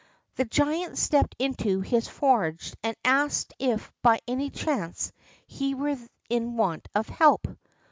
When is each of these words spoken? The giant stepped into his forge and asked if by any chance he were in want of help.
The 0.33 0.45
giant 0.45 0.97
stepped 0.97 1.35
into 1.37 1.81
his 1.81 2.07
forge 2.07 2.73
and 2.81 2.95
asked 3.05 3.53
if 3.59 3.91
by 4.01 4.19
any 4.27 4.49
chance 4.49 5.11
he 5.45 5.75
were 5.75 5.95
in 6.27 6.57
want 6.57 6.87
of 6.95 7.07
help. 7.07 7.45